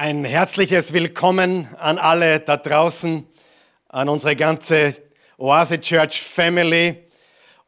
[0.00, 3.26] Ein herzliches Willkommen an alle da draußen,
[3.88, 4.94] an unsere ganze
[5.38, 7.08] Oase Church Family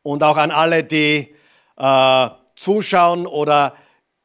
[0.05, 1.35] und auch an alle, die
[1.77, 3.75] äh, zuschauen oder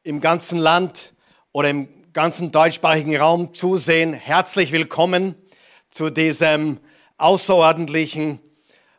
[0.04, 1.14] im ganzen Land
[1.50, 4.12] oder im ganzen deutschsprachigen Raum zusehen.
[4.12, 5.34] Herzlich willkommen
[5.90, 6.78] zu diesem
[7.18, 8.38] außerordentlichen,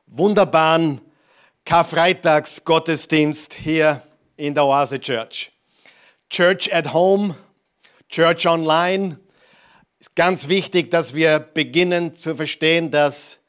[0.08, 1.00] wunderbaren
[1.64, 4.02] Karfreitags-Gottesdienst hier
[4.36, 5.54] in der Oase Church.
[6.30, 7.38] Church at Home
[8.10, 9.20] Church Online
[10.00, 13.40] ist ganz wichtig, dass wir beginnen zu verstehen, dass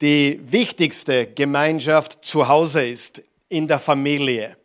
[0.00, 4.56] die wichtigste Gemeinschaft zu Hause ist, in der Familie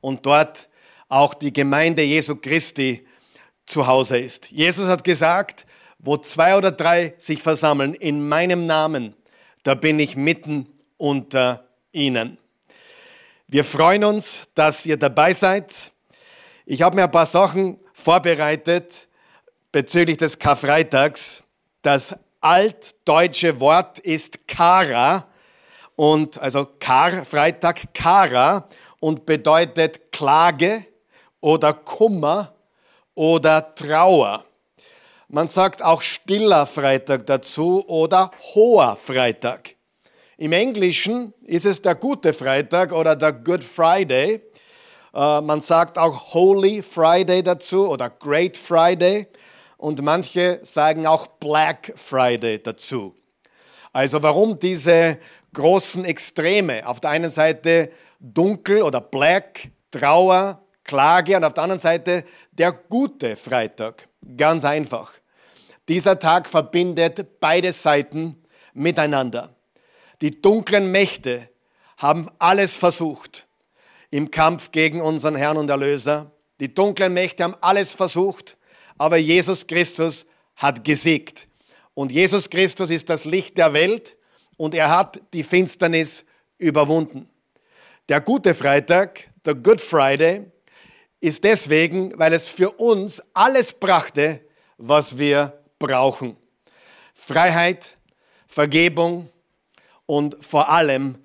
[0.00, 0.68] und dort
[1.08, 3.06] auch die Gemeinde Jesu Christi
[3.64, 4.50] zu Hause ist.
[4.50, 5.66] Jesus hat gesagt,
[5.98, 9.14] wo zwei oder drei sich versammeln in meinem Namen,
[9.62, 12.38] da bin ich mitten unter ihnen.
[13.46, 15.90] Wir freuen uns, dass ihr dabei seid.
[16.66, 19.06] Ich habe mir ein paar Sachen vorbereitet
[19.70, 21.42] bezüglich des Karfreitags.
[21.82, 25.26] Das altdeutsche Wort ist Kara
[25.94, 28.66] und also Karfreitag Kara
[28.98, 30.86] und bedeutet Klage
[31.42, 32.54] oder Kummer
[33.14, 34.42] oder Trauer.
[35.28, 39.74] Man sagt auch stiller Freitag dazu oder hoher Freitag.
[40.38, 44.40] Im Englischen ist es der gute Freitag oder der Good Friday.
[45.14, 49.26] Äh, man sagt auch Holy Friday dazu oder Great Friday
[49.76, 53.14] und manche sagen auch Black Friday dazu.
[53.92, 55.18] Also warum diese
[55.54, 56.86] großen Extreme?
[56.86, 62.72] Auf der einen Seite dunkel oder black, Trauer, Klage und auf der anderen Seite der
[62.72, 64.08] gute Freitag.
[64.36, 65.12] Ganz einfach.
[65.88, 68.42] Dieser Tag verbindet beide Seiten
[68.74, 69.54] miteinander.
[70.20, 71.48] Die dunklen Mächte
[71.96, 73.47] haben alles versucht
[74.10, 76.30] im Kampf gegen unseren Herrn und Erlöser.
[76.60, 78.56] Die dunklen Mächte haben alles versucht,
[78.96, 80.26] aber Jesus Christus
[80.56, 81.46] hat gesiegt.
[81.94, 84.16] Und Jesus Christus ist das Licht der Welt
[84.56, 86.24] und er hat die Finsternis
[86.58, 87.28] überwunden.
[88.08, 90.50] Der gute Freitag, der Good Friday,
[91.20, 94.40] ist deswegen, weil es für uns alles brachte,
[94.76, 96.36] was wir brauchen.
[97.14, 97.98] Freiheit,
[98.46, 99.28] Vergebung
[100.06, 101.18] und vor allem,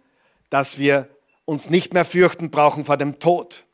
[0.49, 1.12] dass wir
[1.45, 3.65] uns nicht mehr fürchten brauchen vor dem Tod.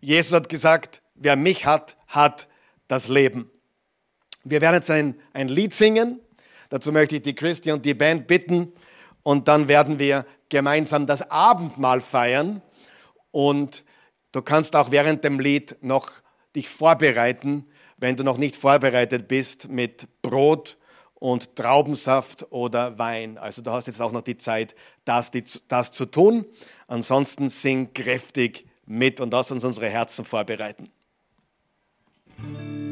[0.00, 2.48] Jesus hat gesagt, wer mich hat, hat
[2.88, 3.50] das Leben.
[4.42, 6.20] Wir werden jetzt ein, ein Lied singen.
[6.68, 8.72] Dazu möchte ich die Christi und die Band bitten.
[9.22, 12.60] Und dann werden wir gemeinsam das Abendmahl feiern.
[13.30, 13.84] Und
[14.32, 16.10] du kannst auch während dem Lied noch
[16.54, 20.76] dich vorbereiten, wenn du noch nicht vorbereitet bist mit Brot
[21.24, 23.38] und Traubensaft oder Wein.
[23.38, 24.74] Also du hast jetzt auch noch die Zeit,
[25.06, 25.30] das,
[25.68, 26.44] das zu tun.
[26.86, 30.90] Ansonsten sing kräftig mit und lass uns unsere Herzen vorbereiten.
[32.36, 32.83] Zeig's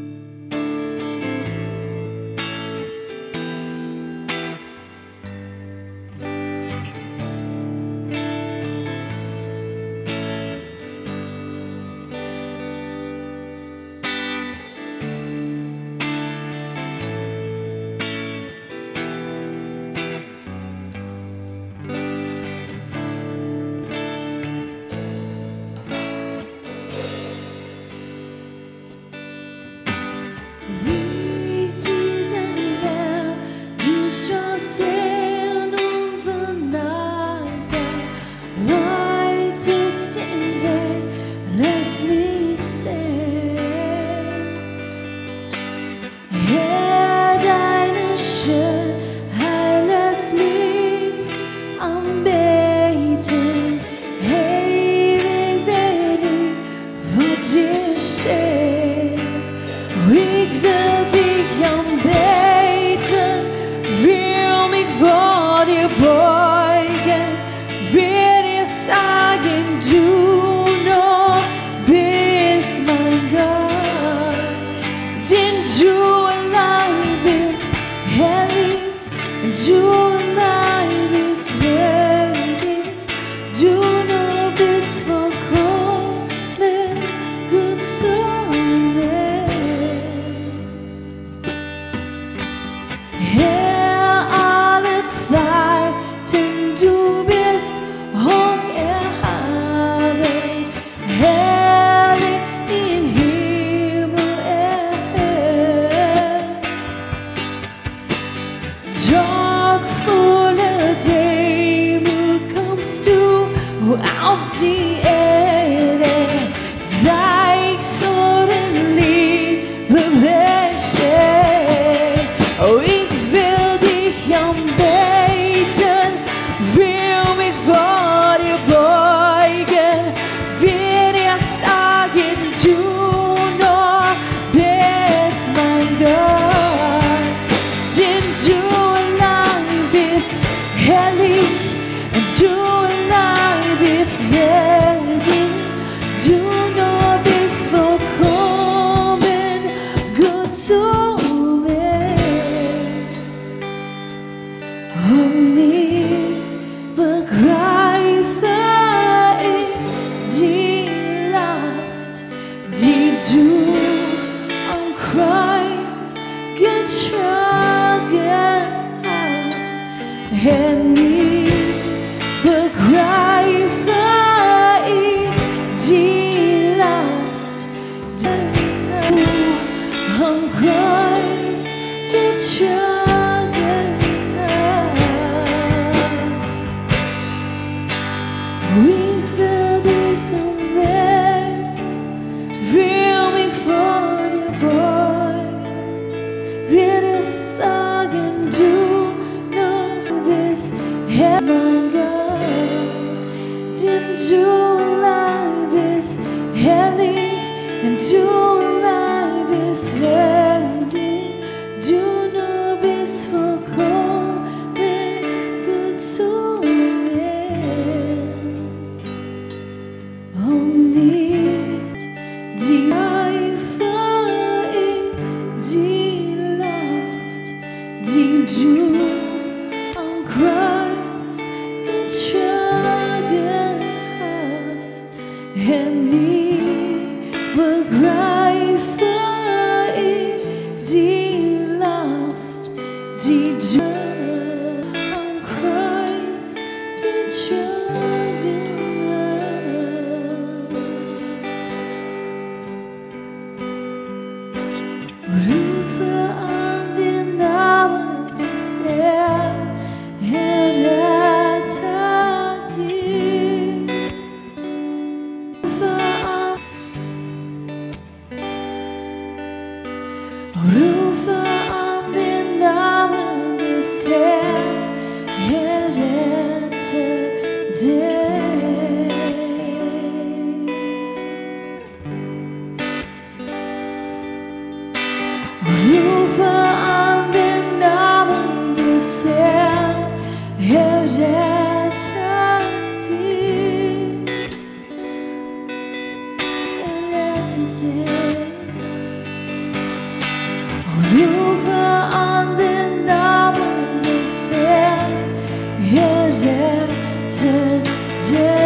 [306.41, 307.83] 也渐
[308.23, 308.62] 天。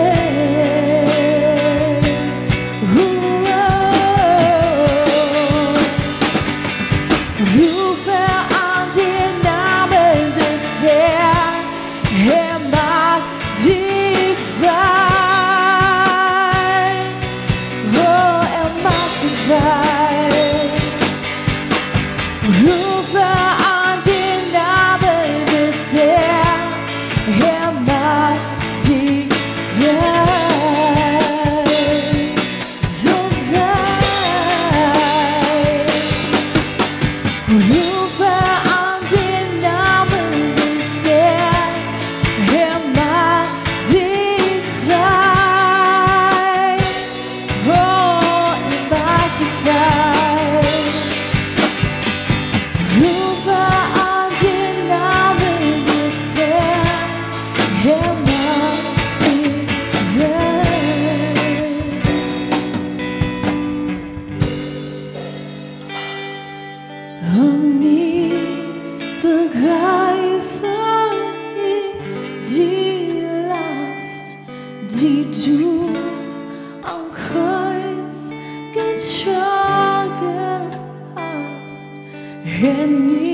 [82.59, 83.26] And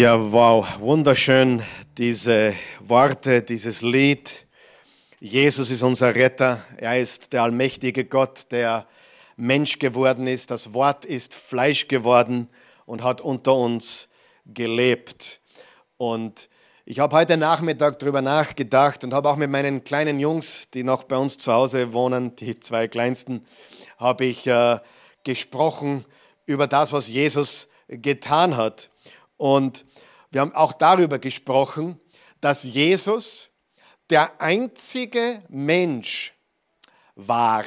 [0.00, 1.62] Ja, wow, wunderschön
[1.98, 4.46] diese Worte, dieses Lied.
[5.20, 6.64] Jesus ist unser Retter.
[6.78, 8.86] Er ist der allmächtige Gott, der
[9.36, 10.50] Mensch geworden ist.
[10.50, 12.48] Das Wort ist Fleisch geworden
[12.86, 14.08] und hat unter uns
[14.46, 15.42] gelebt.
[15.98, 16.48] Und
[16.86, 21.04] ich habe heute Nachmittag darüber nachgedacht und habe auch mit meinen kleinen Jungs, die noch
[21.04, 23.44] bei uns zu Hause wohnen, die zwei kleinsten,
[23.98, 24.78] habe ich äh,
[25.24, 26.06] gesprochen
[26.46, 28.88] über das, was Jesus getan hat.
[29.36, 29.84] Und
[30.30, 32.00] wir haben auch darüber gesprochen,
[32.40, 33.50] dass Jesus
[34.08, 36.34] der einzige Mensch
[37.14, 37.64] war.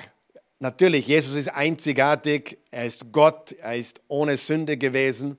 [0.60, 5.38] Natürlich, Jesus ist einzigartig, er ist Gott, er ist ohne Sünde gewesen.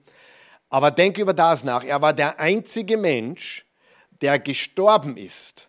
[0.69, 1.85] Aber denk über das nach.
[1.85, 3.65] Er war der einzige Mensch,
[4.21, 5.69] der gestorben ist,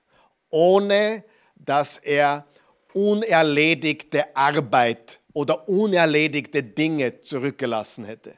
[0.50, 1.24] ohne
[1.56, 2.46] dass er
[2.94, 8.36] unerledigte Arbeit oder unerledigte Dinge zurückgelassen hätte.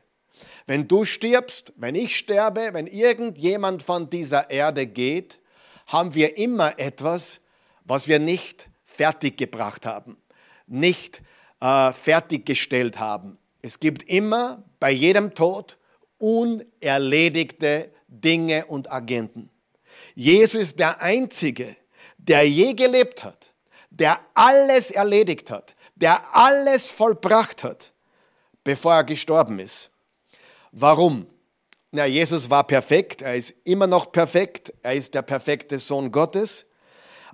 [0.67, 5.39] Wenn du stirbst, wenn ich sterbe, wenn irgendjemand von dieser Erde geht,
[5.87, 7.39] haben wir immer etwas,
[7.85, 10.17] was wir nicht fertiggebracht haben,
[10.67, 11.21] nicht
[11.61, 13.37] äh, fertiggestellt haben.
[13.61, 15.77] Es gibt immer bei jedem Tod
[16.17, 19.49] unerledigte Dinge und Agenten.
[20.15, 21.77] Jesus ist der Einzige,
[22.17, 23.53] der je gelebt hat,
[23.89, 27.93] der alles erledigt hat, der alles vollbracht hat,
[28.65, 29.91] bevor er gestorben ist.
[30.79, 31.25] Warum?
[31.89, 36.67] Na, Jesus war perfekt, er ist immer noch perfekt, er ist der perfekte Sohn Gottes.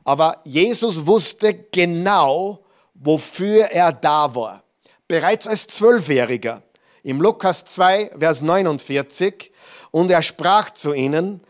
[0.06, 4.64] Aber Jesus wusste genau, wofür er da war.
[5.10, 6.64] Bereits als Zwölfjähriger.
[7.04, 9.52] Im Lukas 2, Vers 49.
[9.92, 11.42] Und er sprach zu ihnen,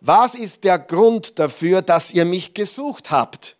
[0.00, 3.58] was ist der Grund dafür, dass ihr mich gesucht habt?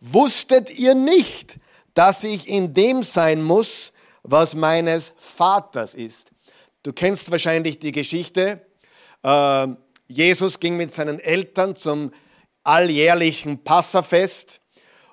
[0.00, 1.58] Wusstet ihr nicht,
[1.92, 6.30] dass ich in dem sein muss, was meines Vaters ist?
[6.86, 8.60] Du kennst wahrscheinlich die Geschichte.
[9.24, 9.66] Äh,
[10.06, 12.12] Jesus ging mit seinen Eltern zum
[12.62, 14.60] alljährlichen Passafest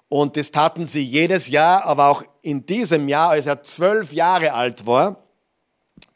[0.08, 4.54] und das taten sie jedes Jahr, aber auch in diesem Jahr, als er zwölf Jahre
[4.54, 5.24] alt war.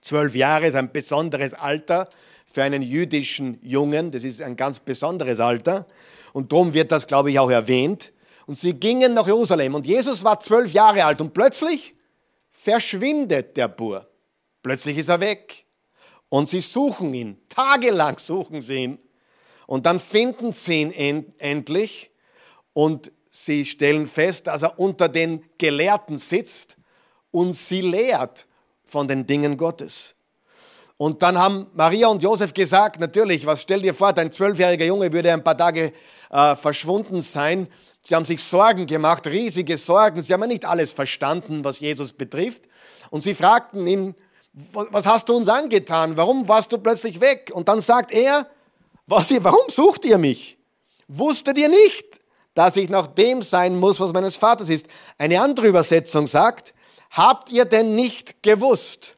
[0.02, 2.08] Zwölf Jahre ist ein besonderes Alter
[2.46, 4.12] für einen jüdischen Jungen.
[4.12, 5.88] Das ist ein ganz besonderes Alter.
[6.34, 8.14] Und darum wird das, glaube ich, auch erwähnt.
[8.46, 9.74] Und sie gingen nach Jerusalem.
[9.74, 11.20] Und Jesus war zwölf Jahre alt.
[11.20, 11.96] Und plötzlich
[12.52, 14.08] verschwindet der Bur.
[14.68, 15.66] Plötzlich ist er weg.
[16.28, 17.38] Und sie suchen ihn.
[17.48, 19.00] Tagelang suchen sie ihn.
[19.66, 22.12] Und dann finden sie ihn endlich.
[22.74, 26.76] Und sie stellen fest, dass er unter den Gelehrten sitzt
[27.32, 28.46] und sie lehrt
[28.84, 30.16] von den Dingen Gottes.
[30.98, 35.14] Und dann haben Maria und Josef gesagt, natürlich, was stell dir vor, dein zwölfjähriger Junge
[35.14, 35.94] würde ein paar Tage
[36.30, 37.70] äh, verschwunden sein.
[38.02, 40.22] Sie haben sich Sorgen gemacht, riesige Sorgen.
[40.22, 42.64] Sie haben ja nicht alles verstanden, was Jesus betrifft.
[43.12, 44.16] Und sie fragten ihn,
[44.74, 46.18] was hast du uns angetan?
[46.18, 47.52] Warum warst du plötzlich weg?
[47.54, 48.48] Und dann sagt er,
[49.06, 50.58] was, warum sucht ihr mich?
[51.08, 52.20] Wusstet ihr nicht,
[52.56, 54.88] dass ich nach dem sein muss, was meines Vaters ist?
[55.18, 56.74] Eine andere Übersetzung sagt,
[57.12, 59.18] habt ihr denn nicht gewusst,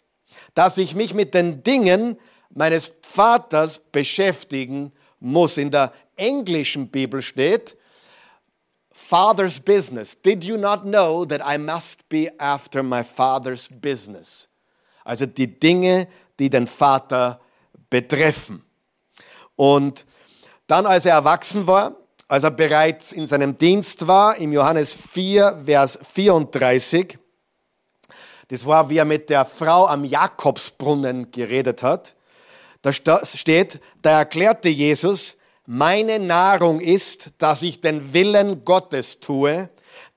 [0.56, 2.20] dass ich mich mit den Dingen
[2.50, 4.92] meines Vaters beschäftigen
[5.22, 5.58] muss?
[5.58, 7.78] In der englischen Bibel steht,
[8.92, 10.22] Father's business.
[10.22, 14.50] Did you not know that I must be after my father's business?
[15.10, 17.40] Also die Dinge, die den Vater
[17.90, 18.64] betreffen.
[19.56, 20.06] Und
[20.68, 21.96] dann, als er erwachsen war,
[22.28, 27.18] als er bereits in seinem Dienst war, im Johannes 4, Vers 34,
[28.50, 32.14] das war, wie er mit der Frau am Jakobsbrunnen geredet hat,
[32.84, 39.70] da steht, da erklärte Jesus, meine Nahrung ist, dass ich den Willen Gottes tue,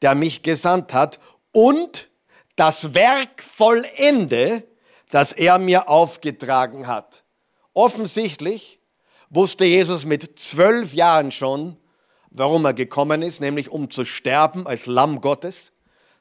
[0.03, 1.19] der mich gesandt hat,
[1.51, 2.11] und
[2.57, 4.65] das Werk vollende,
[5.13, 7.23] das er mir aufgetragen hat.
[7.75, 8.81] Offensichtlich
[9.29, 11.77] wusste Jesus mit zwölf Jahren schon,
[12.31, 15.73] warum er gekommen ist, nämlich um zu sterben als Lamm Gottes,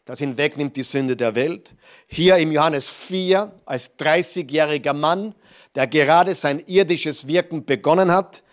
[0.04, 1.74] das hinwegnimmt die Sünde der Welt.
[2.06, 5.36] Hier im Johannes 4 als 30-jähriger Mann,
[5.76, 8.44] der gerade sein irdisches Wirken begonnen hat,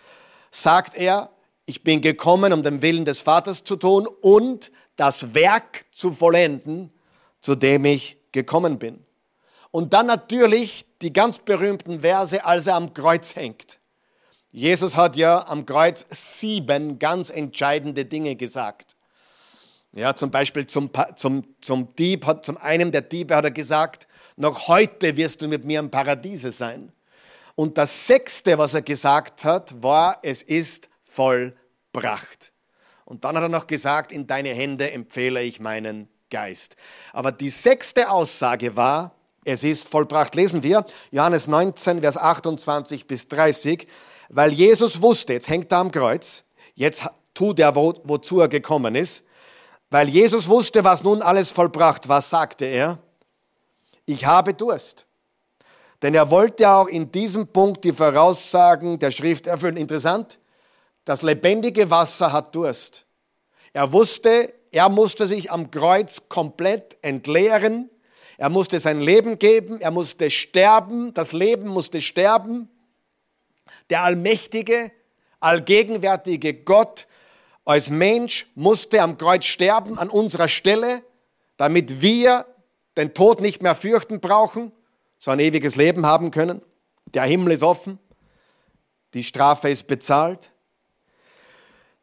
[0.51, 1.31] sagt er,
[1.65, 6.93] ich bin gekommen, um den Willen des Vaters zu tun und das Werk zu vollenden,
[7.41, 9.03] zu dem ich gekommen bin.
[9.71, 13.79] Und dann natürlich die ganz berühmten Verse, als er am Kreuz hängt.
[14.51, 18.95] Jesus hat ja am Kreuz sieben ganz entscheidende Dinge gesagt.
[19.91, 24.67] Ja, zum Beispiel zum, zum, zum Dieb, zum einen der Diebe hat er gesagt, noch
[24.67, 26.91] heute wirst du mit mir im Paradiese sein.
[27.55, 32.51] Und das sechste, was er gesagt hat, war, es ist vollbracht.
[33.05, 36.75] Und dann hat er noch gesagt, in deine Hände empfehle ich meinen Geist.
[37.11, 40.35] Aber die sechste Aussage war, es ist vollbracht.
[40.35, 43.87] Lesen wir Johannes 19, Vers 28 bis 30.
[44.29, 46.43] weil Jesus wusste, jetzt hängt er am Kreuz,
[46.75, 47.03] jetzt
[47.33, 49.23] tut er, wo, wozu er gekommen ist,
[49.89, 52.99] weil Jesus wusste, was nun alles vollbracht war, sagte er,
[54.05, 55.05] ich habe Durst.
[56.01, 59.77] Denn er wollte auch in diesem Punkt die Voraussagen der Schrift erfüllen.
[59.77, 60.39] Interessant,
[61.05, 63.05] das lebendige Wasser hat Durst.
[63.73, 67.89] Er wusste, er musste sich am Kreuz komplett entleeren.
[68.39, 72.69] Er musste sein Leben geben, er musste sterben, das Leben musste sterben.
[73.89, 74.91] Der allmächtige,
[75.41, 77.05] allgegenwärtige Gott
[77.65, 81.03] als Mensch musste am Kreuz sterben an unserer Stelle,
[81.57, 82.45] damit wir
[82.95, 84.71] den Tod nicht mehr fürchten brauchen,
[85.19, 86.61] sondern ewiges Leben haben können.
[87.07, 87.99] Der Himmel ist offen,
[89.15, 90.49] die Strafe ist bezahlt.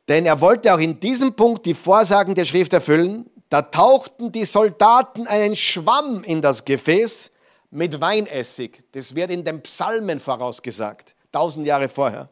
[0.07, 3.31] Denn er wollte auch in diesem Punkt die Vorsagen der Schrift erfüllen.
[3.49, 7.31] Da tauchten die Soldaten einen Schwamm in das Gefäß
[7.71, 8.83] mit Weinessig.
[8.93, 12.29] Das wird in den Psalmen vorausgesagt, tausend Jahre vorher.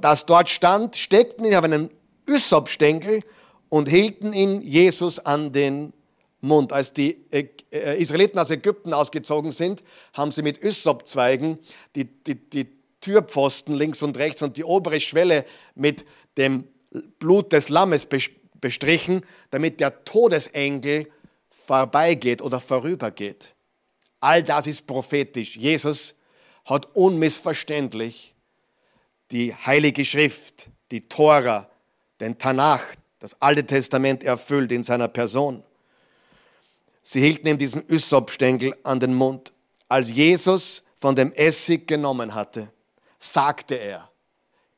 [0.00, 1.90] Das dort stand, steckten ihn auf einen
[2.28, 3.22] Ysopstängel
[3.68, 5.92] und hielten ihn Jesus an den
[6.40, 6.72] Mund.
[6.72, 9.82] Als die äh, Israeliten aus Ägypten ausgezogen sind,
[10.12, 11.58] haben sie mit Ysopzweigen
[11.94, 12.68] die, die, die
[13.00, 16.04] Türpfosten links und rechts und die obere Schwelle mit
[16.36, 16.64] dem
[17.18, 18.06] Blut des Lammes
[18.66, 21.08] bestrichen, damit der Todesengel
[21.66, 23.54] vorbeigeht oder vorübergeht.
[24.18, 25.56] All das ist prophetisch.
[25.56, 26.16] Jesus
[26.64, 28.34] hat unmissverständlich
[29.30, 31.70] die Heilige Schrift, die Tora,
[32.18, 32.84] den Tanach,
[33.20, 35.62] das Alte Testament erfüllt in seiner Person.
[37.02, 39.52] Sie hielten ihm diesen Ysopstängel an den Mund.
[39.88, 42.72] Als Jesus von dem Essig genommen hatte,
[43.20, 44.10] sagte er,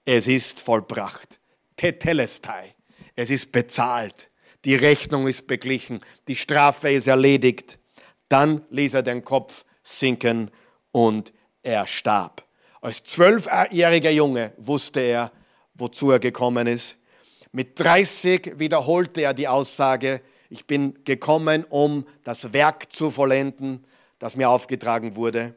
[0.04, 1.40] es ist vollbracht.
[1.76, 2.74] Tetelestai.
[3.18, 4.30] Es ist bezahlt.
[4.64, 5.98] Die Rechnung ist beglichen.
[6.28, 7.80] Die Strafe ist erledigt.
[8.28, 10.52] Dann ließ er den Kopf sinken
[10.92, 11.32] und
[11.64, 12.44] er starb.
[12.80, 15.32] Als zwölfjähriger Junge wusste er,
[15.74, 16.96] wozu er gekommen ist.
[17.50, 23.84] Mit 30 wiederholte er die Aussage, ich bin gekommen, um das Werk zu vollenden,
[24.20, 25.56] das mir aufgetragen wurde.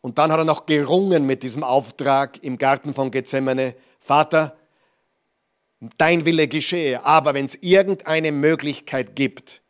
[0.00, 3.74] Und dann hat er noch gerungen mit diesem Auftrag im Garten von Gethsemane.
[3.98, 4.56] Vater,
[5.98, 9.62] dein Wille geschehe, aber wenn es irgendeine Möglichkeit gibt,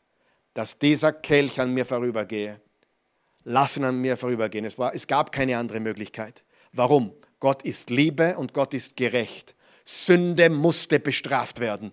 [0.55, 2.61] dass dieser Kelch an mir vorübergehe,
[3.44, 4.64] lass ihn an mir vorübergehen.
[4.64, 6.44] Es, war, es gab keine andere Möglichkeit.
[6.72, 7.12] Warum?
[7.40, 9.55] Gott ist Liebe und Gott ist gerecht.
[9.85, 11.92] Sünde musste bestraft werden.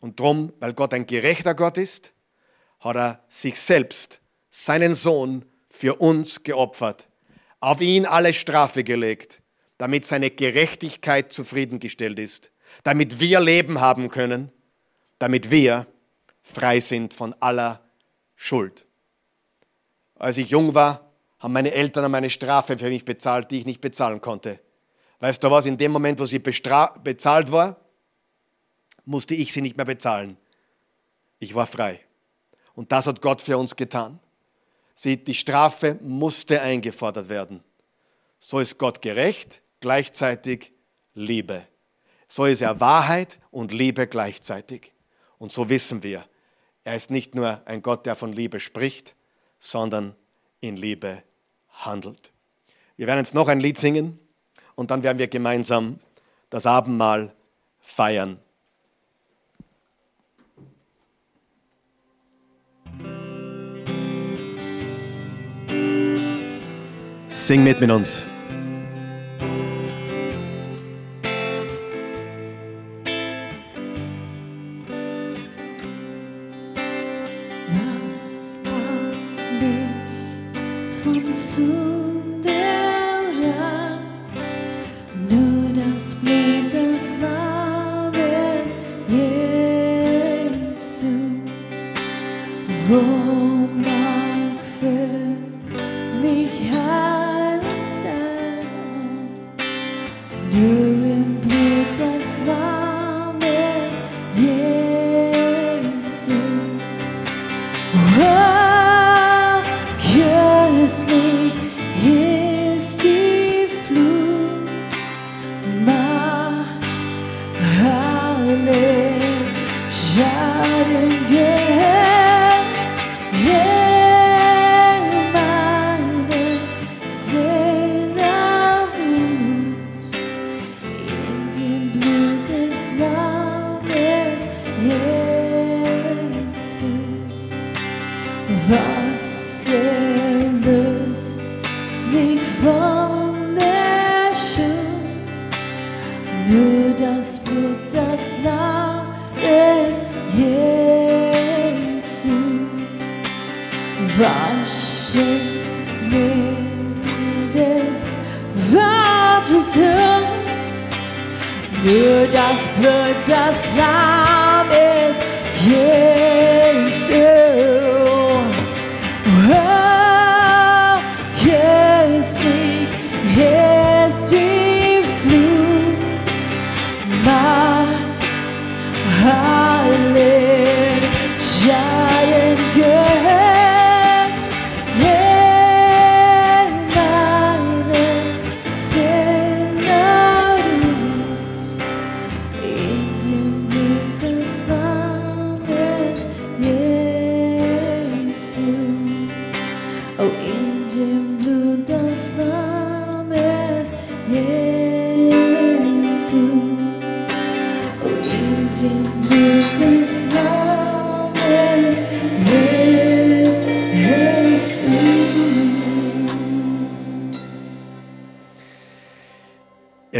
[0.00, 2.12] Und drum, weil Gott ein gerechter Gott ist,
[2.80, 7.08] hat er sich selbst, seinen Sohn, für uns geopfert,
[7.60, 9.40] auf ihn alle Strafe gelegt,
[9.78, 12.51] damit seine Gerechtigkeit zufriedengestellt ist,
[12.82, 14.50] damit wir Leben haben können,
[15.18, 15.86] damit wir
[16.42, 17.80] frei sind von aller
[18.34, 18.86] Schuld.
[20.16, 23.80] Als ich jung war, haben meine Eltern meine Strafe für mich bezahlt, die ich nicht
[23.80, 24.60] bezahlen konnte.
[25.20, 27.76] Weißt du was, in dem Moment, wo sie bezahlt war,
[29.04, 30.36] musste ich sie nicht mehr bezahlen.
[31.38, 32.00] Ich war frei.
[32.74, 34.20] Und das hat Gott für uns getan.
[34.94, 37.62] Sie, die Strafe musste eingefordert werden.
[38.38, 40.72] So ist Gott gerecht, gleichzeitig
[41.14, 41.66] Liebe.
[42.34, 44.94] So ist er Wahrheit und Liebe gleichzeitig.
[45.36, 46.24] Und so wissen wir,
[46.82, 49.14] er ist nicht nur ein Gott, der von Liebe spricht,
[49.58, 50.14] sondern
[50.62, 51.22] in Liebe
[51.74, 52.32] handelt.
[52.96, 54.18] Wir werden jetzt noch ein Lied singen
[54.76, 55.98] und dann werden wir gemeinsam
[56.48, 57.34] das Abendmahl
[57.80, 58.38] feiern.
[67.28, 68.24] Sing mit mit uns.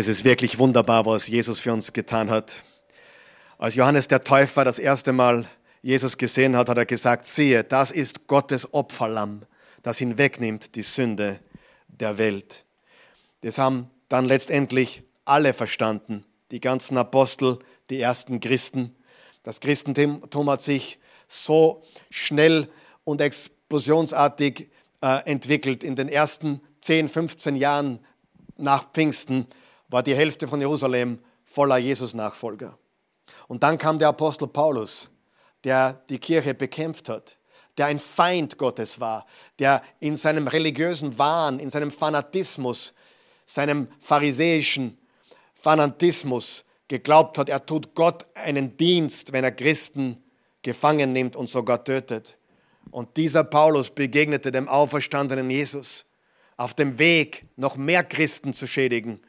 [0.03, 2.65] Es ist wirklich wunderbar, was Jesus für uns getan hat.
[3.57, 5.47] Als Johannes der Täufer das erste Mal
[5.81, 9.43] Jesus gesehen hat, hat er gesagt, siehe, das ist Gottes Opferlamm,
[9.85, 11.39] das hinwegnimmt die Sünde
[11.87, 12.65] der Welt.
[13.43, 18.97] Das haben dann letztendlich alle verstanden, die ganzen Apostel, die ersten Christen.
[19.45, 22.69] Das Christentum hat sich so schnell
[23.05, 24.69] und explosionsartig
[25.01, 25.85] äh, entwickelt.
[25.85, 28.01] In den ersten 10, 15 Jahren
[28.57, 29.47] nach Pfingsten
[29.93, 32.79] war die Hälfte von Jerusalem voller Jesus-Nachfolger.
[33.47, 35.11] Und dann kam der Apostel Paulus,
[35.65, 37.37] der die Kirche bekämpft hat,
[37.77, 39.27] der ein Feind Gottes war,
[39.59, 42.95] der in seinem religiösen Wahn, in seinem Fanatismus,
[43.45, 44.99] seinem pharisäischen
[45.55, 50.23] Fanatismus geglaubt hat, er tut Gott einen Dienst, wenn er Christen
[50.63, 52.37] gefangen nimmt und sogar tötet.
[52.91, 56.05] Und dieser Paulus begegnete dem auferstandenen Jesus
[56.57, 59.21] auf dem Weg, noch mehr Christen zu schädigen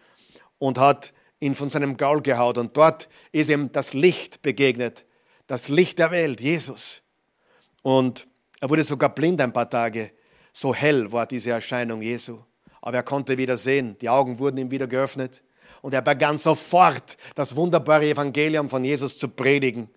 [0.57, 2.57] und hat ihn von seinem Gaul gehaut.
[2.57, 5.05] Und dort ist ihm das Licht begegnet,
[5.47, 7.01] das Licht der Welt, Jesus.
[7.81, 8.27] Und
[8.59, 10.11] er wurde sogar blind ein paar Tage.
[10.53, 12.39] So hell war diese Erscheinung Jesu.
[12.81, 15.43] Aber er konnte wieder sehen, die Augen wurden ihm wieder geöffnet.
[15.81, 19.89] Und er begann sofort das wunderbare Evangelium von Jesus zu predigen.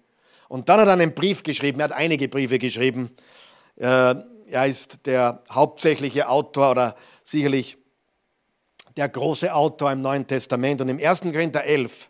[0.48, 3.10] Und dann hat er einen Brief geschrieben, er hat einige Briefe geschrieben.
[3.76, 4.14] Äh,
[4.48, 7.78] Er ist der hauptsächliche Autor oder sicherlich
[8.96, 10.80] der große Autor im Neuen Testament.
[10.80, 11.20] Und im 1.
[11.20, 12.08] Korinther 11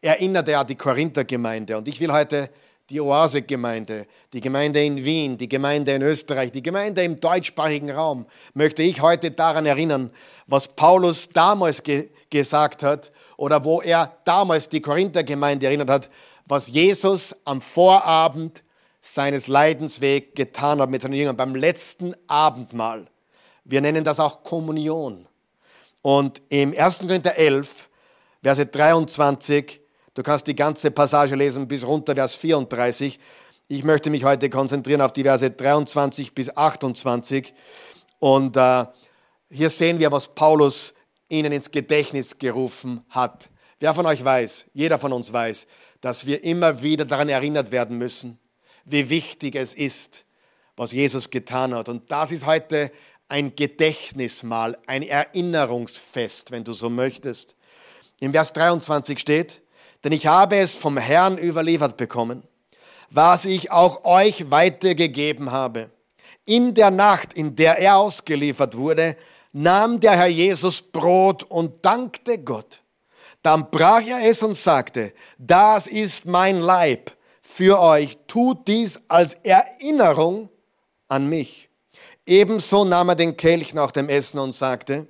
[0.00, 1.78] erinnert er die Korinther-Gemeinde.
[1.78, 2.50] Und ich will heute
[2.90, 8.26] die Oase-Gemeinde, die Gemeinde in Wien, die Gemeinde in Österreich, die Gemeinde im deutschsprachigen Raum,
[8.54, 10.10] möchte ich heute daran erinnern,
[10.46, 16.10] was Paulus damals ge gesagt hat oder wo er damals die Korinther-Gemeinde erinnert hat,
[16.46, 18.62] was Jesus am Vorabend
[19.00, 23.06] seines Leidenswegs getan hat mit seinen Jüngern beim letzten Abendmahl.
[23.64, 25.27] Wir nennen das auch Kommunion.
[26.08, 27.00] Und im 1.
[27.00, 27.90] Korinther 11,
[28.42, 29.78] Verse 23,
[30.14, 33.20] du kannst die ganze Passage lesen bis runter Vers 34.
[33.66, 37.52] Ich möchte mich heute konzentrieren auf die Verse 23 bis 28.
[38.20, 38.86] Und äh,
[39.50, 40.94] hier sehen wir, was Paulus
[41.28, 43.50] ihnen ins Gedächtnis gerufen hat.
[43.78, 45.66] Wer von euch weiß, jeder von uns weiß,
[46.00, 48.38] dass wir immer wieder daran erinnert werden müssen,
[48.86, 50.24] wie wichtig es ist,
[50.74, 51.90] was Jesus getan hat.
[51.90, 52.92] Und das ist heute
[53.28, 57.54] ein Gedächtnismal, ein Erinnerungsfest, wenn du so möchtest.
[58.20, 59.62] Im Vers 23 steht,
[60.02, 62.42] denn ich habe es vom Herrn überliefert bekommen,
[63.10, 65.90] was ich auch euch weitergegeben habe.
[66.44, 69.16] In der Nacht, in der er ausgeliefert wurde,
[69.52, 72.80] nahm der Herr Jesus Brot und dankte Gott.
[73.42, 77.12] Dann brach er es und sagte, das ist mein Leib
[77.42, 80.48] für euch, tut dies als Erinnerung
[81.08, 81.67] an mich.
[82.28, 85.06] Ebenso nahm er den Kelch nach dem Essen und sagte,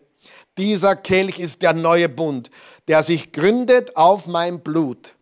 [0.56, 2.48] dieser Kelch ist der neue Bund,
[2.86, 5.16] der sich gründet auf mein Blut.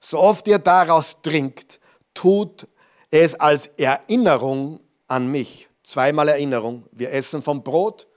[0.00, 1.78] So oft ihr daraus trinkt,
[2.12, 2.66] tut
[3.12, 5.68] es als Erinnerung an mich.
[5.84, 6.86] Zweimal Erinnerung.
[6.90, 8.08] Wir essen vom Brot,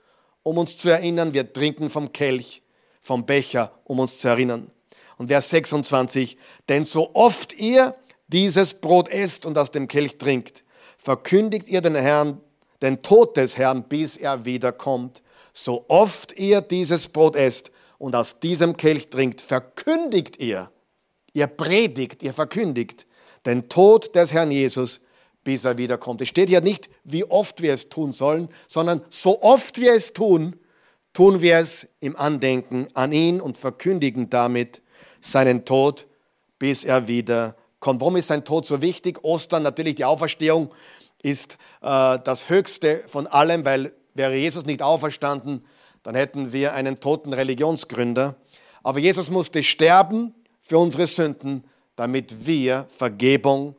[0.42, 1.32] um uns zu erinnern.
[1.32, 2.62] Wir trinken vom Kelch,
[3.02, 4.68] vom Becher, um uns zu erinnern.
[5.16, 6.36] Und Vers 26,
[6.68, 7.94] denn so oft ihr
[8.26, 10.64] dieses Brot esst und aus dem Kelch trinkt,
[10.98, 12.40] verkündigt ihr den Herrn,
[12.82, 15.22] den Tod des Herrn, bis er wiederkommt.
[15.52, 20.70] So oft ihr dieses Brot esst und aus diesem Kelch trinkt, verkündigt ihr,
[21.32, 23.06] ihr predigt, ihr verkündigt
[23.46, 25.00] den Tod des Herrn Jesus,
[25.44, 26.20] bis er wiederkommt.
[26.20, 30.12] Es steht hier nicht, wie oft wir es tun sollen, sondern so oft wir es
[30.12, 30.56] tun,
[31.12, 34.82] tun wir es im Andenken an ihn und verkündigen damit
[35.20, 36.06] seinen Tod,
[36.58, 38.00] bis er wiederkommt.
[38.00, 39.22] Warum ist sein Tod so wichtig?
[39.24, 40.70] Ostern, natürlich die Auferstehung
[41.22, 45.64] ist äh, das Höchste von allem, weil wäre Jesus nicht auferstanden,
[46.02, 48.36] dann hätten wir einen toten Religionsgründer.
[48.82, 51.64] Aber Jesus musste sterben für unsere Sünden,
[51.96, 53.76] damit wir Vergebung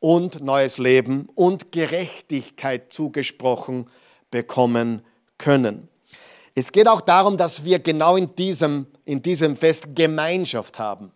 [0.00, 3.88] und neues Leben und Gerechtigkeit zugesprochen
[4.30, 5.02] bekommen
[5.38, 5.88] können.
[6.54, 11.12] Es geht auch darum, dass wir genau in diesem, in diesem Fest Gemeinschaft haben.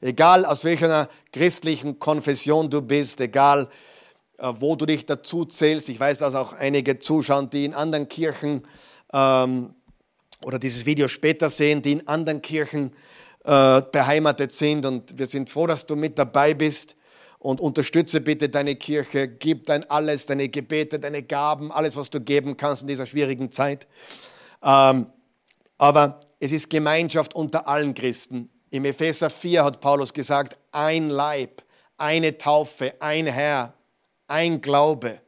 [0.00, 3.68] Egal aus welcher christlichen Konfession du bist, egal
[4.60, 5.88] wo du dich dazu zählst.
[5.88, 8.62] Ich weiß, dass auch einige zuschauen, die in anderen Kirchen
[9.12, 9.74] ähm,
[10.44, 12.90] oder dieses Video später sehen, die in anderen Kirchen
[13.44, 14.84] äh, beheimatet sind.
[14.84, 16.96] Und wir sind froh, dass du mit dabei bist.
[17.38, 22.18] Und unterstütze bitte deine Kirche, gib dein alles, deine Gebete, deine Gaben, alles, was du
[22.18, 23.86] geben kannst in dieser schwierigen Zeit.
[24.62, 25.08] Ähm,
[25.76, 28.48] aber es ist Gemeinschaft unter allen Christen.
[28.70, 31.62] Im Epheser 4 hat Paulus gesagt, ein Leib,
[31.98, 33.74] eine Taufe, ein Herr,
[34.28, 35.20] ein Glaube.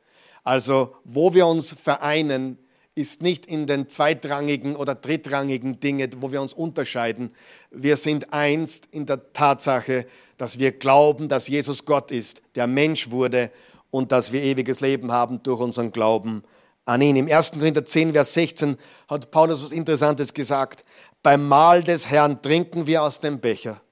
[0.44, 2.58] Also wo wir uns vereinen,
[2.96, 7.34] ist nicht in den zweitrangigen oder drittrangigen Dingen, wo wir uns unterscheiden.
[7.70, 10.06] Wir sind eins in der Tatsache,
[10.38, 13.50] dass wir glauben, dass Jesus Gott ist, der Mensch wurde
[13.90, 16.42] und dass wir ewiges Leben haben durch unseren Glauben
[16.86, 17.16] an ihn.
[17.16, 17.52] Im 1.
[17.52, 18.78] Korinther 10, Vers 16
[19.08, 20.82] hat Paulus was Interessantes gesagt.
[21.22, 23.82] Beim Mahl des Herrn trinken wir aus dem Becher,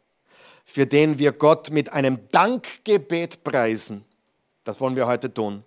[0.64, 4.06] für den wir Gott mit einem Dankgebet preisen.
[4.64, 5.62] Das wollen wir heute tun.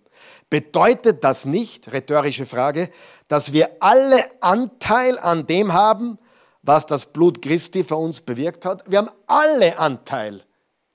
[0.49, 2.89] Bedeutet das nicht, rhetorische Frage,
[3.27, 6.17] dass wir alle Anteil an dem haben,
[6.63, 8.83] was das Blut Christi für uns bewirkt hat?
[8.87, 10.43] Wir haben alle Anteil.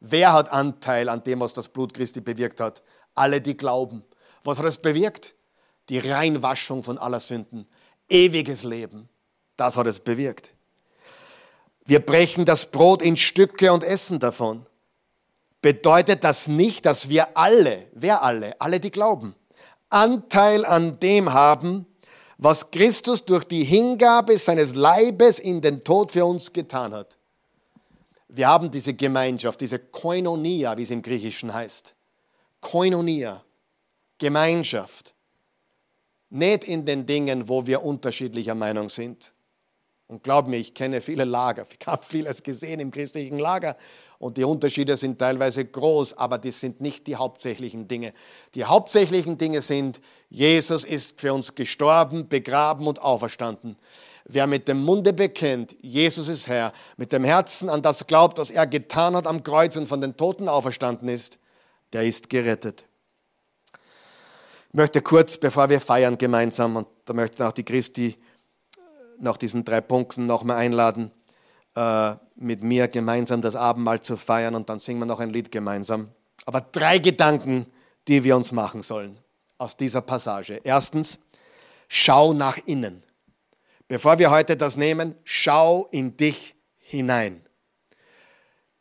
[0.00, 2.82] Wer hat Anteil an dem, was das Blut Christi bewirkt hat?
[3.14, 4.04] Alle, die glauben.
[4.44, 5.34] Was hat es bewirkt?
[5.88, 7.66] Die Reinwaschung von aller Sünden.
[8.08, 9.08] Ewiges Leben.
[9.56, 10.54] Das hat es bewirkt.
[11.84, 14.66] Wir brechen das Brot in Stücke und essen davon.
[15.62, 19.36] Bedeutet das nicht, dass wir alle, wer alle, alle, die glauben,
[19.88, 21.86] Anteil an dem haben,
[22.36, 27.16] was Christus durch die Hingabe seines Leibes in den Tod für uns getan hat.
[28.28, 31.94] Wir haben diese Gemeinschaft, diese Koinonia, wie es im Griechischen heißt.
[32.60, 33.44] Koinonia,
[34.18, 35.14] Gemeinschaft.
[36.30, 39.32] Nicht in den Dingen, wo wir unterschiedlicher Meinung sind.
[40.12, 43.78] Und glaub mir, ich kenne viele Lager, ich habe vieles gesehen im christlichen Lager
[44.18, 48.12] und die Unterschiede sind teilweise groß, aber das sind nicht die hauptsächlichen Dinge.
[48.54, 53.78] Die hauptsächlichen Dinge sind, Jesus ist für uns gestorben, begraben und auferstanden.
[54.26, 58.50] Wer mit dem Munde bekennt, Jesus ist Herr, mit dem Herzen an das glaubt, was
[58.50, 61.38] er getan hat am Kreuz und von den Toten auferstanden ist,
[61.94, 62.84] der ist gerettet.
[64.68, 68.18] Ich möchte kurz, bevor wir feiern gemeinsam, und da möchte auch die Christi
[69.22, 71.10] nach diesen drei Punkten nochmal einladen,
[71.74, 75.50] äh, mit mir gemeinsam das Abendmahl zu feiern und dann singen wir noch ein Lied
[75.50, 76.08] gemeinsam.
[76.44, 77.66] Aber drei Gedanken,
[78.08, 79.16] die wir uns machen sollen
[79.58, 80.60] aus dieser Passage.
[80.64, 81.20] Erstens,
[81.88, 83.02] schau nach innen.
[83.86, 87.42] Bevor wir heute das nehmen, schau in dich hinein.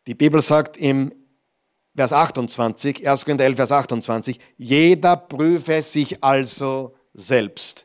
[0.07, 1.13] Die Bibel sagt im
[1.95, 3.25] Vers 28, 1.
[3.25, 7.83] Korinther 11, Vers 28, jeder prüfe sich also selbst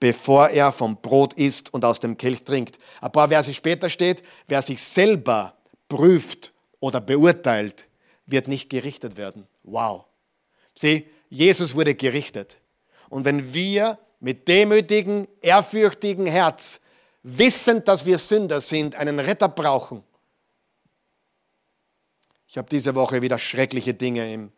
[0.00, 2.78] bevor er vom Brot isst und aus dem Kelch trinkt.
[3.00, 5.54] Ein paar Verse später steht, wer sich selber
[5.88, 7.86] prüft oder beurteilt,
[8.26, 9.46] wird nicht gerichtet werden.
[9.62, 10.06] Wow.
[10.74, 12.58] Sieh, Jesus wurde gerichtet.
[13.10, 16.80] Und wenn wir mit demütigen, ehrfürchtigen Herz,
[17.22, 20.02] wissend, dass wir Sünder sind, einen Retter brauchen.
[22.48, 24.52] Ich habe diese Woche wieder schreckliche Dinge im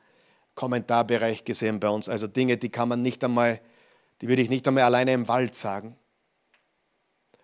[0.54, 2.08] Kommentarbereich gesehen bei uns.
[2.08, 3.60] Also Dinge, die kann man nicht einmal
[4.22, 5.96] die würde ich nicht einmal alleine im Wald sagen.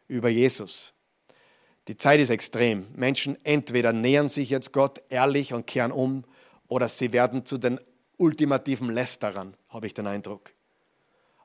[0.06, 0.94] Über Jesus.
[1.88, 2.86] Die Zeit ist extrem.
[2.94, 6.24] Menschen entweder nähern sich jetzt Gott ehrlich und kehren um
[6.68, 7.80] oder sie werden zu den
[8.16, 10.52] ultimativen Lästerern, habe ich den Eindruck.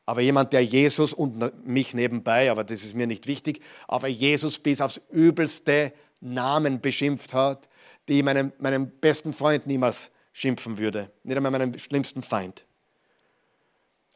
[0.05, 4.59] Aber jemand, der Jesus und mich nebenbei, aber das ist mir nicht wichtig, aber Jesus
[4.59, 7.69] bis aufs übelste Namen beschimpft hat,
[8.07, 12.65] die meinem, meinem besten Freund niemals schimpfen würde, nicht einmal meinem schlimmsten Feind.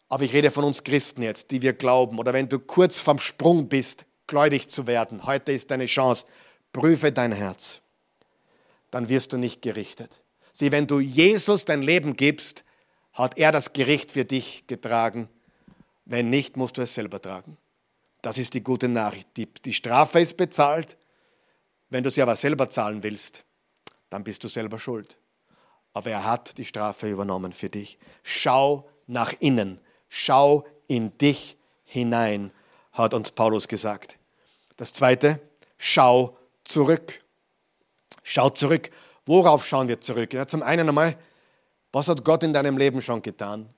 [0.09, 2.19] Aber ich rede von uns Christen jetzt, die wir glauben.
[2.19, 5.25] Oder wenn du kurz vorm Sprung bist, gläubig zu werden.
[5.25, 6.25] Heute ist deine Chance.
[6.71, 7.81] Prüfe dein Herz.
[8.91, 10.21] Dann wirst du nicht gerichtet.
[10.53, 12.63] Sieh, wenn du Jesus dein Leben gibst,
[13.13, 15.27] hat er das Gericht für dich getragen.
[16.05, 17.57] Wenn nicht, musst du es selber tragen.
[18.21, 19.27] Das ist die gute Nachricht.
[19.35, 20.97] Die, die Strafe ist bezahlt.
[21.89, 23.43] Wenn du sie aber selber zahlen willst,
[24.09, 25.17] dann bist du selber schuld.
[25.93, 27.97] Aber er hat die Strafe übernommen für dich.
[28.23, 32.51] Schau nach innen Schau in dich hinein,
[32.91, 34.17] hat uns Paulus gesagt.
[34.77, 35.39] Das zweite,
[35.77, 37.21] schau zurück.
[38.23, 38.89] Schau zurück.
[39.25, 40.33] Worauf schauen wir zurück?
[40.33, 41.17] Ja, zum einen einmal,
[41.91, 43.69] was hat Gott in deinem Leben schon getan?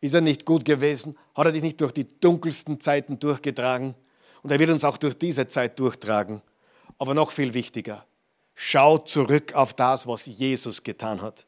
[0.00, 1.16] Ist er nicht gut gewesen?
[1.34, 3.94] Hat er dich nicht durch die dunkelsten Zeiten durchgetragen?
[4.42, 6.42] Und er wird uns auch durch diese Zeit durchtragen.
[6.98, 8.04] Aber noch viel wichtiger,
[8.54, 11.46] schau zurück auf das, was Jesus getan hat.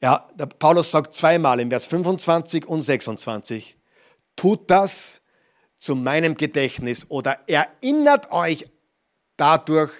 [0.00, 3.76] Ja, der Paulus sagt zweimal im Vers 25 und 26,
[4.36, 5.22] tut das
[5.76, 8.66] zu meinem Gedächtnis oder erinnert euch
[9.36, 9.90] dadurch,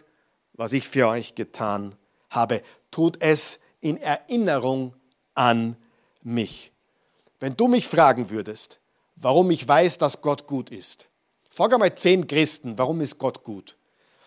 [0.52, 1.96] was ich für euch getan
[2.30, 2.62] habe.
[2.90, 4.94] Tut es in Erinnerung
[5.34, 5.76] an
[6.22, 6.72] mich.
[7.40, 8.80] Wenn du mich fragen würdest,
[9.16, 11.08] warum ich weiß, dass Gott gut ist,
[11.48, 13.76] frag einmal zehn Christen, warum ist Gott gut?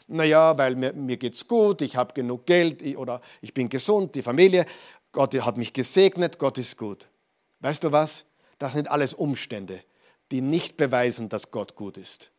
[0.08, 4.16] Naja, weil mir, mir geht's gut, ich habe genug Geld ich, oder ich bin gesund,
[4.16, 4.66] die Familie,
[5.12, 7.08] Gott hat mich gesegnet, Gott ist gut.
[7.60, 8.26] Weißt du was?
[8.58, 9.84] Das sind alles Umstände,
[10.32, 12.32] die nicht beweisen, dass Gott gut ist.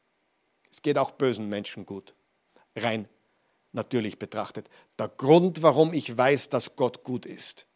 [0.70, 2.14] Es geht auch bösen Menschen gut,
[2.76, 3.08] rein
[3.72, 4.68] natürlich betrachtet.
[4.98, 7.66] Der Grund, warum ich weiß, dass Gott gut ist,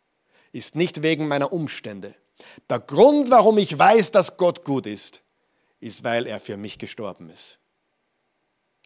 [0.53, 2.15] ist nicht wegen meiner Umstände.
[2.69, 5.23] Der Grund, warum ich weiß, dass Gott gut ist,
[5.81, 7.59] ist, weil er für mich gestorben ist.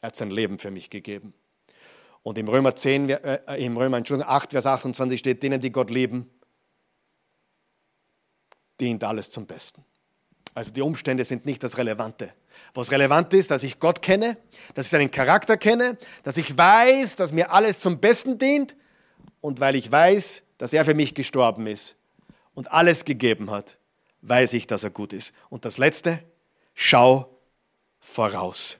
[0.00, 1.34] Er hat sein Leben für mich gegeben.
[2.22, 5.90] Und im Römer 10, äh, im Römer Entschuldigung, 8, Vers 28 steht, denen, die Gott
[5.90, 6.30] lieben,
[8.78, 9.84] dient alles zum Besten.
[10.54, 12.32] Also die Umstände sind nicht das Relevante.
[12.74, 14.36] Was relevant ist, dass ich Gott kenne,
[14.74, 18.76] dass ich seinen Charakter kenne, dass ich weiß, dass mir alles zum Besten dient
[19.40, 21.96] und weil ich weiß, dass er für mich gestorben ist
[22.54, 23.78] und alles gegeben hat,
[24.22, 25.32] weiß ich, dass er gut ist.
[25.48, 26.22] Und das Letzte,
[26.74, 27.38] schau
[28.00, 28.78] voraus.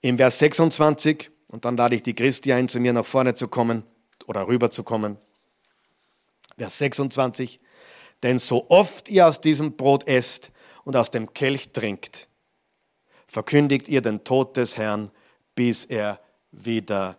[0.00, 3.48] Im Vers 26, und dann lade ich die Christi ein, zu mir nach vorne zu
[3.48, 3.84] kommen
[4.26, 5.18] oder rüber zu kommen.
[6.56, 7.60] Vers 26,
[8.22, 10.52] denn so oft ihr aus diesem Brot esst
[10.84, 12.28] und aus dem Kelch trinkt,
[13.26, 15.10] verkündigt ihr den Tod des Herrn,
[15.54, 16.20] bis er
[16.52, 17.18] wieder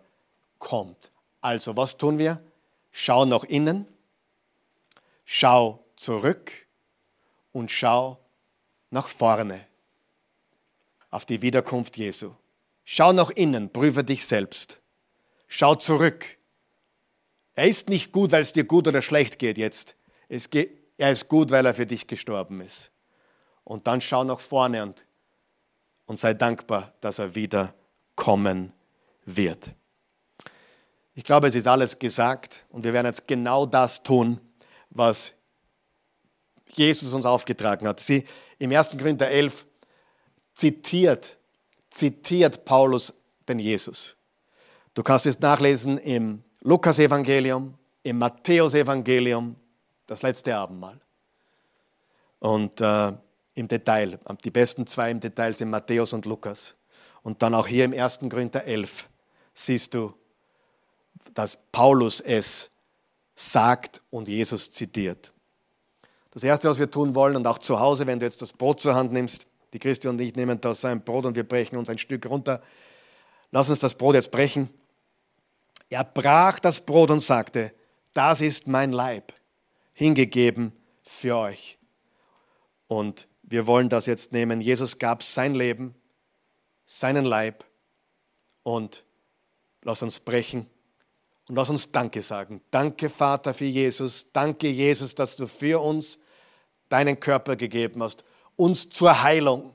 [0.58, 1.10] kommt.
[1.40, 2.42] Also, was tun wir?
[2.90, 3.86] Schau nach innen,
[5.24, 6.52] schau zurück
[7.52, 8.18] und schau
[8.90, 9.66] nach vorne
[11.10, 12.32] auf die Wiederkunft Jesu.
[12.94, 14.78] Schau nach innen, prüfe dich selbst.
[15.48, 16.26] Schau zurück.
[17.54, 19.96] Er ist nicht gut, weil es dir gut oder schlecht geht jetzt.
[20.28, 22.90] Geht, er ist gut, weil er für dich gestorben ist.
[23.64, 25.06] Und dann schau nach vorne und,
[26.04, 27.72] und sei dankbar, dass er wieder
[28.14, 28.74] kommen
[29.24, 29.72] wird.
[31.14, 34.38] Ich glaube, es ist alles gesagt und wir werden jetzt genau das tun,
[34.90, 35.32] was
[36.74, 38.00] Jesus uns aufgetragen hat.
[38.00, 38.26] Sie
[38.58, 38.90] im 1.
[38.98, 39.64] Korinther 11
[40.52, 41.38] zitiert,
[41.92, 43.14] zitiert Paulus
[43.48, 44.16] den Jesus.
[44.94, 49.56] Du kannst es nachlesen im Lukas-Evangelium, im Matthäus-Evangelium,
[50.06, 51.00] das letzte Abendmahl.
[52.40, 53.12] Und äh,
[53.54, 56.74] im Detail, die besten zwei im Detail sind Matthäus und Lukas.
[57.22, 58.20] Und dann auch hier im 1.
[58.28, 59.08] Korinther 11
[59.54, 60.12] siehst du,
[61.34, 62.70] dass Paulus es
[63.34, 65.32] sagt und Jesus zitiert.
[66.30, 68.80] Das Erste, was wir tun wollen, und auch zu Hause, wenn du jetzt das Brot
[68.80, 71.88] zur Hand nimmst, die Christi und ich nehmen da sein Brot und wir brechen uns
[71.88, 72.62] ein Stück runter.
[73.50, 74.68] Lass uns das Brot jetzt brechen.
[75.88, 77.72] Er brach das Brot und sagte,
[78.14, 79.32] das ist mein Leib,
[79.94, 81.78] hingegeben für euch.
[82.86, 84.60] Und wir wollen das jetzt nehmen.
[84.60, 85.94] Jesus gab sein Leben,
[86.86, 87.64] seinen Leib
[88.62, 89.04] und
[89.82, 90.66] lass uns brechen
[91.48, 92.62] und lass uns Danke sagen.
[92.70, 94.32] Danke, Vater, für Jesus.
[94.32, 96.18] Danke, Jesus, dass du für uns
[96.88, 98.24] deinen Körper gegeben hast,
[98.56, 99.74] uns zur Heilung.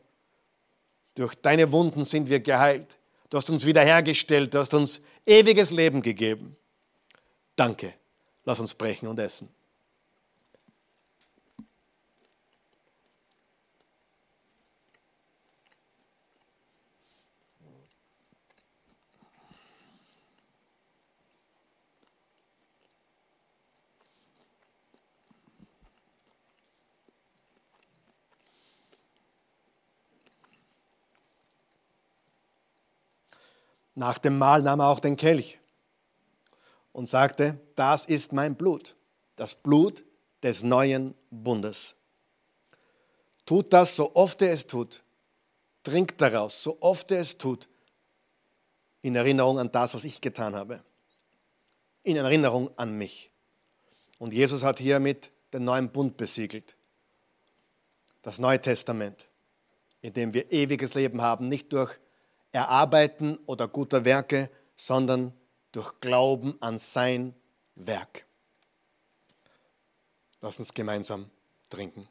[1.16, 2.98] Durch deine Wunden sind wir geheilt.
[3.30, 6.56] Du hast uns wiederhergestellt, du hast uns ewiges Leben gegeben.
[7.56, 7.94] Danke.
[8.46, 9.50] Lass uns brechen und essen.
[33.98, 35.58] Nach dem Mahl nahm er auch den Kelch
[36.92, 38.96] und sagte, das ist mein Blut,
[39.38, 40.06] das Blut
[40.44, 41.96] des neuen Bundes.
[43.48, 45.02] Tut das, so oft er es tut.
[45.82, 47.68] Trinkt daraus, so oft er es tut,
[49.02, 50.84] in Erinnerung an das, was ich getan habe.
[52.04, 53.32] In Erinnerung an mich.
[54.20, 56.76] Und Jesus hat hiermit den neuen Bund besiegelt.
[58.22, 59.28] Das Neue Testament,
[60.02, 61.98] in dem wir ewiges Leben haben, nicht durch
[62.58, 65.32] Erarbeiten oder guter Werke, sondern
[65.72, 67.36] durch Glauben an sein
[67.76, 68.26] Werk.
[70.42, 71.30] Lass uns gemeinsam
[71.70, 72.08] trinken.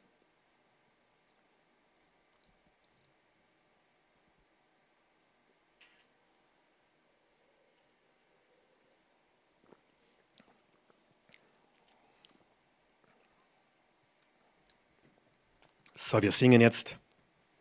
[15.96, 16.96] So, wir singen jetzt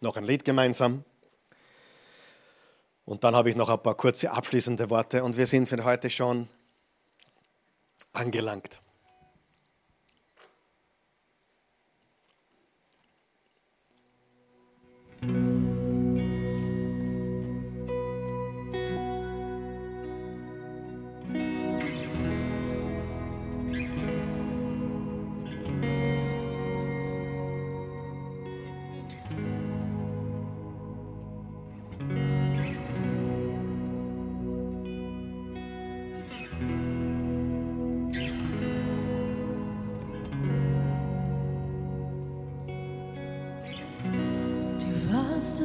[0.02, 1.04] noch ein Lied gemeinsam.
[3.06, 6.10] Und dann habe ich noch ein paar kurze abschließende Worte und wir sind für heute
[6.10, 6.48] schon
[8.14, 8.82] angelangt.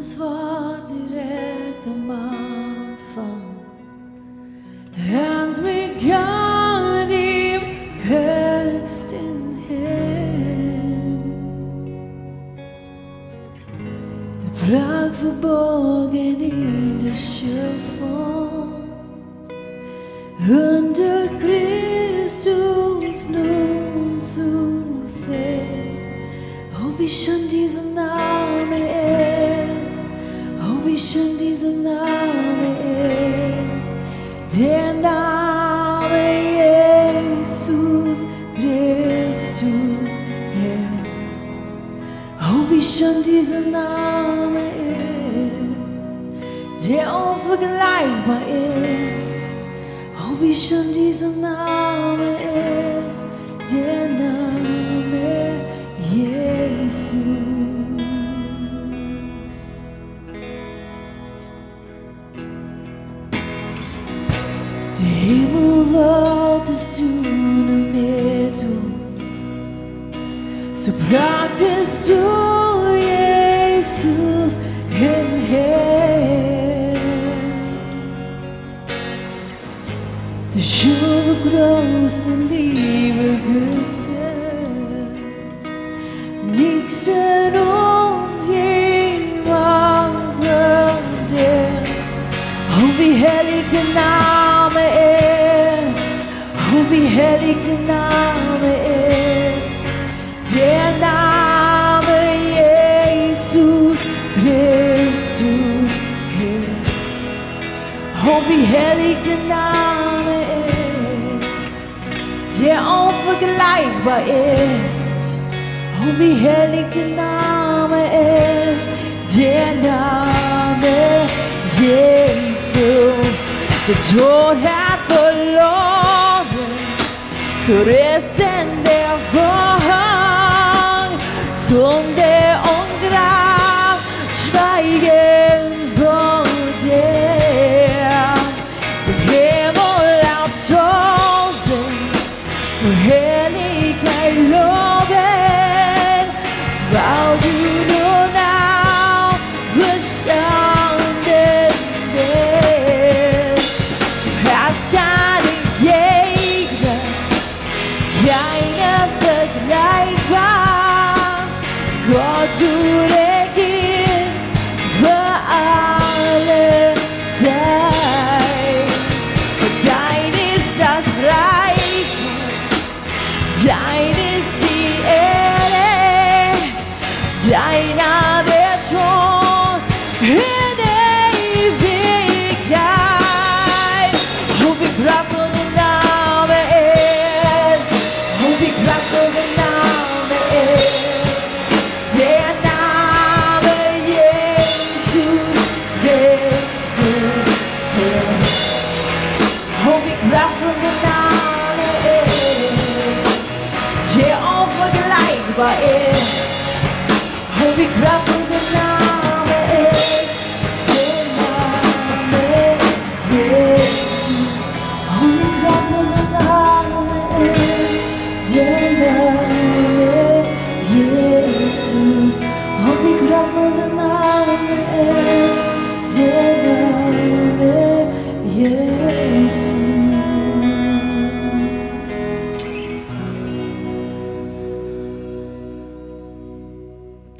[0.00, 2.39] voz direita mão.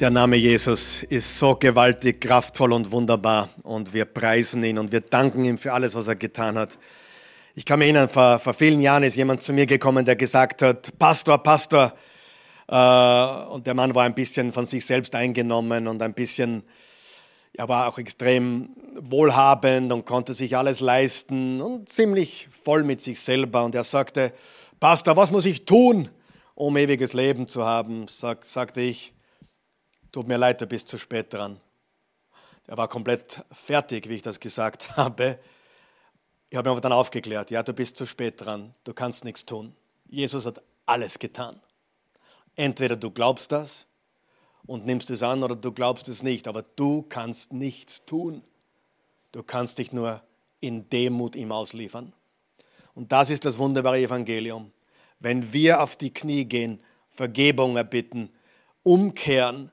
[0.00, 5.02] Der Name Jesus ist so gewaltig, kraftvoll und wunderbar und wir preisen ihn und wir
[5.02, 6.78] danken ihm für alles, was er getan hat.
[7.54, 10.62] Ich kann mir erinnern, vor, vor vielen Jahren ist jemand zu mir gekommen, der gesagt
[10.62, 11.92] hat, Pastor, Pastor.
[12.66, 16.62] Äh, und der Mann war ein bisschen von sich selbst eingenommen und ein bisschen,
[17.52, 23.20] er war auch extrem wohlhabend und konnte sich alles leisten und ziemlich voll mit sich
[23.20, 23.64] selber.
[23.64, 24.32] Und er sagte,
[24.80, 26.08] Pastor, was muss ich tun,
[26.54, 28.08] um ewiges Leben zu haben?
[28.08, 29.12] Sag, sagte ich,
[30.12, 31.60] tut mir leid, du bist zu spät dran.
[32.66, 35.38] Er war komplett fertig, wie ich das gesagt habe.
[36.50, 39.46] Ich habe ihn aber dann aufgeklärt, ja, du bist zu spät dran, du kannst nichts
[39.46, 39.74] tun.
[40.08, 41.60] Jesus hat alles getan.
[42.56, 43.86] Entweder du glaubst das
[44.66, 48.42] und nimmst es an oder du glaubst es nicht, aber du kannst nichts tun.
[49.32, 50.22] Du kannst dich nur
[50.58, 52.12] in Demut ihm ausliefern.
[52.94, 54.72] Und das ist das wunderbare Evangelium.
[55.20, 58.30] Wenn wir auf die Knie gehen, Vergebung erbitten,
[58.82, 59.70] umkehren,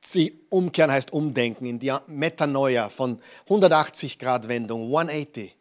[0.00, 5.56] sie umkehren heißt umdenken, in die Metanoia von 180 Grad Wendung, 180.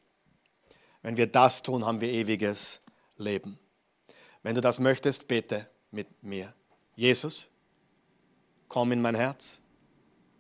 [1.02, 2.80] Wenn wir das tun, haben wir ewiges
[3.18, 3.60] Leben.
[4.44, 6.54] Wenn du das möchtest, bete mit mir.
[6.96, 7.48] Jesus,
[8.68, 9.60] komm in mein Herz.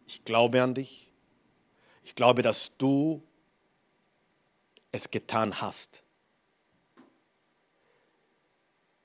[0.07, 1.11] Ich glaube an dich.
[2.03, 3.21] Ich glaube, dass du
[4.91, 6.03] es getan hast,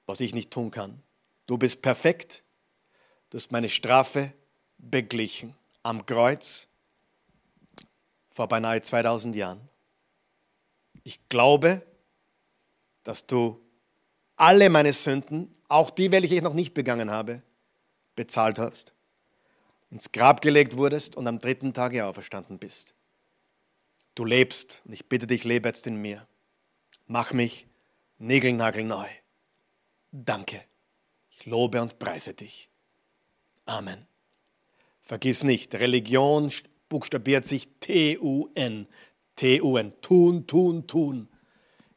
[0.07, 1.03] was ich nicht tun kann.
[1.47, 2.43] Du bist perfekt.
[3.31, 4.33] Du hast meine Strafe
[4.79, 6.67] beglichen am Kreuz
[8.31, 9.61] vor beinahe 2000 Jahren.
[11.05, 11.83] Ich glaube,
[13.05, 13.61] dass du
[14.37, 17.43] alle meine Sünden, auch die, welche ich noch nicht begangen habe,
[18.17, 18.93] bezahlt hast,
[19.91, 22.95] ins Grab gelegt wurdest und am dritten Tage auferstanden bist.
[24.15, 26.27] Du lebst und ich bitte dich, lebe jetzt in mir.
[27.07, 27.67] Mach mich
[28.19, 29.07] niegelnagelneu.
[30.11, 30.65] Danke.
[31.31, 32.69] Ich lobe und preise dich.
[33.67, 34.07] Amen.
[35.05, 36.51] Vergiss nicht, Religion
[36.89, 38.87] buchstabiert sich T-U-N.
[39.37, 39.95] T-U-N.
[40.01, 41.29] Tun, tun, tun.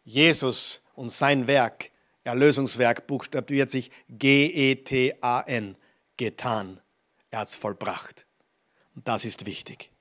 [0.03, 1.91] Jesus und sein Werk
[2.28, 5.78] Erlösungswerk buchstabiert sich G-E-T-A-N,
[6.18, 6.82] getan.
[7.32, 8.28] Er hat es vollbracht.
[8.95, 9.91] Und das ist wichtig.